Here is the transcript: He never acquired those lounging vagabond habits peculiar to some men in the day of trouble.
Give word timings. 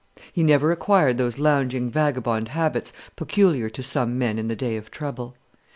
He 0.33 0.41
never 0.41 0.71
acquired 0.71 1.19
those 1.19 1.37
lounging 1.37 1.91
vagabond 1.91 2.47
habits 2.47 2.91
peculiar 3.15 3.69
to 3.69 3.83
some 3.83 4.17
men 4.17 4.39
in 4.39 4.47
the 4.47 4.55
day 4.55 4.75
of 4.75 4.89
trouble. 4.89 5.35